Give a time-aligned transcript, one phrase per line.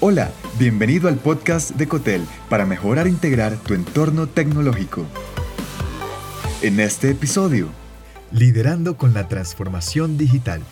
[0.00, 0.30] Hola,
[0.60, 5.04] bienvenido al podcast de Cotel para mejorar e integrar tu entorno tecnológico.
[6.62, 7.66] En este episodio,
[8.30, 10.62] Liderando con la transformación digital.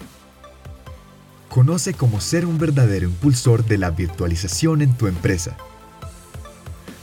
[1.48, 5.56] Conoce cómo ser un verdadero impulsor de la virtualización en tu empresa.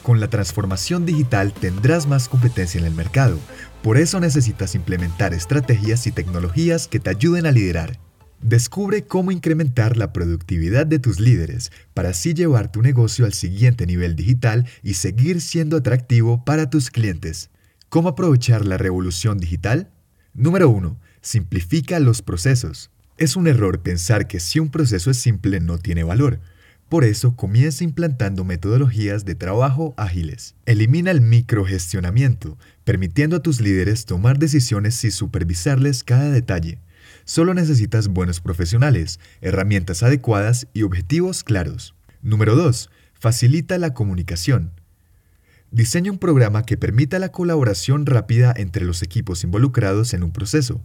[0.01, 3.37] Con la transformación digital tendrás más competencia en el mercado,
[3.81, 7.99] por eso necesitas implementar estrategias y tecnologías que te ayuden a liderar.
[8.43, 13.85] Descubre cómo incrementar la productividad de tus líderes para así llevar tu negocio al siguiente
[13.85, 17.51] nivel digital y seguir siendo atractivo para tus clientes.
[17.87, 19.91] ¿Cómo aprovechar la revolución digital?
[20.33, 20.99] Número 1.
[21.21, 22.91] Simplifica los procesos.
[23.17, 26.41] Es un error pensar que si un proceso es simple no tiene valor.
[26.89, 30.55] Por eso comienza implantando metodologías de trabajo ágiles.
[30.65, 36.79] Elimina el microgestionamiento, permitiendo a tus líderes tomar decisiones y supervisarles cada detalle.
[37.25, 41.95] Solo necesitas buenos profesionales, herramientas adecuadas y objetivos claros.
[42.21, 42.89] Número 2.
[43.13, 44.71] Facilita la comunicación.
[45.71, 50.81] Diseña un programa que permita la colaboración rápida entre los equipos involucrados en un proceso.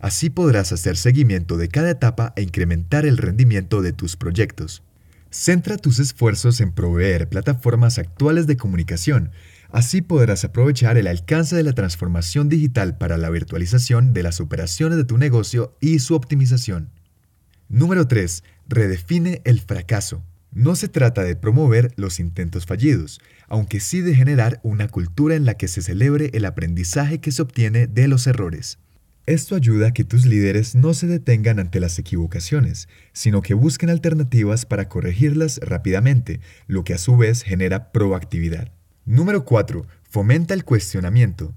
[0.00, 4.82] Así podrás hacer seguimiento de cada etapa e incrementar el rendimiento de tus proyectos.
[5.32, 9.32] Centra tus esfuerzos en proveer plataformas actuales de comunicación
[9.72, 14.98] Así podrás aprovechar el alcance de la transformación digital para la virtualización de las operaciones
[14.98, 16.90] de tu negocio y su optimización.
[17.70, 18.44] Número 3.
[18.68, 20.22] Redefine el fracaso.
[20.52, 25.46] No se trata de promover los intentos fallidos, aunque sí de generar una cultura en
[25.46, 28.78] la que se celebre el aprendizaje que se obtiene de los errores.
[29.24, 33.88] Esto ayuda a que tus líderes no se detengan ante las equivocaciones, sino que busquen
[33.88, 38.72] alternativas para corregirlas rápidamente, lo que a su vez genera proactividad.
[39.04, 39.86] Número 4.
[40.10, 41.54] Fomenta el cuestionamiento.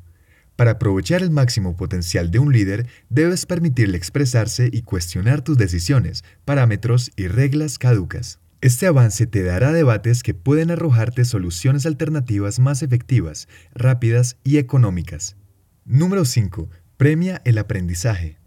[0.55, 6.23] Para aprovechar el máximo potencial de un líder, debes permitirle expresarse y cuestionar tus decisiones,
[6.45, 8.39] parámetros y reglas caducas.
[8.61, 15.35] Este avance te dará debates que pueden arrojarte soluciones alternativas más efectivas, rápidas y económicas.
[15.83, 16.69] Número 5.
[16.97, 18.37] Premia el aprendizaje.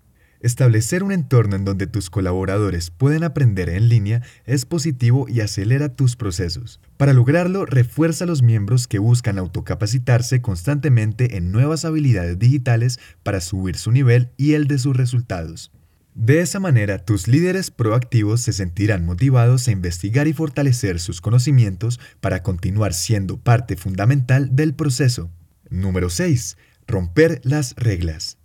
[0.40, 5.90] Establecer un entorno en donde tus colaboradores pueden aprender en línea es positivo y acelera
[5.90, 6.80] tus procesos.
[6.96, 13.42] Para lograrlo, refuerza a los miembros que buscan autocapacitarse constantemente en nuevas habilidades digitales para
[13.42, 15.70] subir su nivel y el de sus resultados.
[16.14, 22.00] De esa manera, tus líderes proactivos se sentirán motivados a investigar y fortalecer sus conocimientos
[22.20, 25.30] para continuar siendo parte fundamental del proceso.
[25.68, 26.56] Número 6.
[26.86, 28.37] Romper las reglas.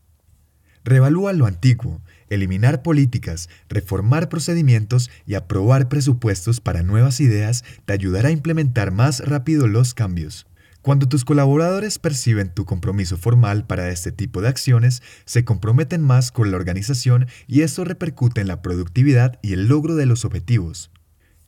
[0.83, 8.29] Revalúa lo antiguo, eliminar políticas, reformar procedimientos y aprobar presupuestos para nuevas ideas te ayudará
[8.29, 10.45] a implementar más rápido los cambios.
[10.81, 16.33] Cuando tus colaboradores perciben tu compromiso formal para este tipo de acciones, se comprometen más
[16.33, 20.91] con la organización y eso repercute en la productividad y el logro de los objetivos.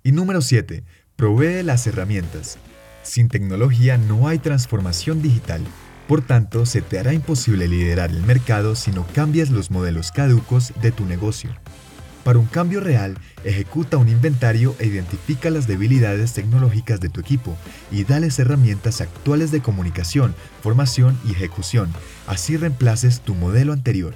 [0.04, 0.86] Y número 7.
[1.18, 2.58] Provee las herramientas.
[3.04, 5.62] Sin tecnología no hay transformación digital.
[6.08, 10.72] Por tanto, se te hará imposible liderar el mercado si no cambias los modelos caducos
[10.82, 11.50] de tu negocio.
[12.24, 17.56] Para un cambio real, ejecuta un inventario e identifica las debilidades tecnológicas de tu equipo
[17.92, 21.92] y dales herramientas actuales de comunicación, formación y ejecución,
[22.26, 24.16] así reemplaces tu modelo anterior.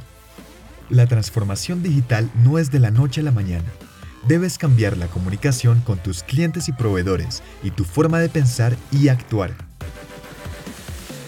[0.89, 3.69] La transformación digital no es de la noche a la mañana.
[4.27, 9.09] Debes cambiar la comunicación con tus clientes y proveedores y tu forma de pensar y
[9.09, 9.68] actuar.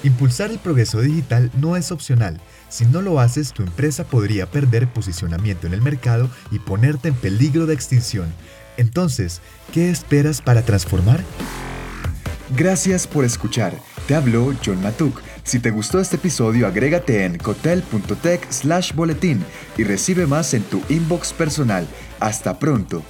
[0.03, 2.41] Impulsar el progreso digital no es opcional.
[2.69, 7.13] Si no lo haces, tu empresa podría perder posicionamiento en el mercado y ponerte en
[7.13, 8.33] peligro de extinción.
[8.77, 9.41] Entonces,
[9.71, 11.23] ¿qué esperas para transformar?
[12.57, 13.73] Gracias por escuchar.
[14.07, 15.21] Te habló John Matuk.
[15.43, 19.43] Si te gustó este episodio, agrégate en cotel.tech slash boletín
[19.77, 21.87] y recibe más en tu inbox personal.
[22.19, 23.03] Hasta pronto.